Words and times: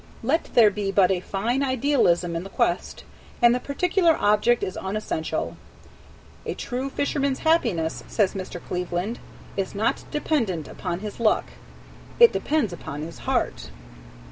Let 0.23 0.45
there 0.55 0.71
be 0.71 0.91
but 0.91 1.11
a 1.11 1.19
fine 1.19 1.61
idealism 1.61 2.35
in 2.35 2.41
the 2.43 2.49
quest, 2.49 3.03
and 3.39 3.53
the 3.53 3.59
particular 3.59 4.17
object 4.19 4.63
is 4.63 4.75
unessential. 4.75 5.57
"A 6.43 6.55
true 6.55 6.89
fisherman's 6.89 7.41
happiness," 7.41 8.03
says 8.07 8.33
Mr. 8.33 8.59
Cleveland, 8.59 9.19
"is 9.55 9.75
not 9.75 10.03
dependent 10.09 10.67
upon 10.67 11.01
his 11.01 11.19
luck." 11.19 11.51
It 12.19 12.33
depends 12.33 12.73
upon 12.73 13.03
his 13.03 13.19
heart. 13.29 13.69